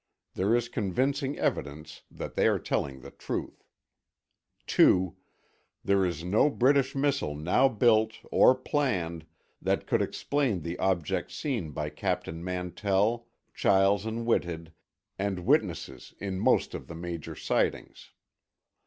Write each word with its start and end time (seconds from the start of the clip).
There 0.33 0.55
is 0.55 0.67
convincing 0.67 1.37
evidence 1.37 2.01
that 2.09 2.33
they 2.33 2.47
are 2.47 2.57
telling 2.57 3.01
the 3.01 3.11
truth. 3.11 3.63
2. 4.65 5.15
There 5.85 6.03
is 6.03 6.23
no 6.23 6.49
British 6.49 6.95
missile 6.95 7.35
now 7.35 7.69
built, 7.69 8.15
or 8.31 8.55
planned, 8.55 9.27
that 9.61 9.85
could 9.85 10.01
explain 10.01 10.61
the 10.63 10.79
objects 10.79 11.35
seen 11.35 11.69
by 11.69 11.91
Captain 11.91 12.43
Mantell, 12.43 13.27
Chiles 13.53 14.07
and 14.07 14.25
Whitted, 14.25 14.73
and 15.19 15.45
witnesses 15.45 16.15
in 16.17 16.39
most 16.39 16.73
of 16.73 16.87
the 16.87 16.95
major 16.95 17.35
sightings. 17.35 18.09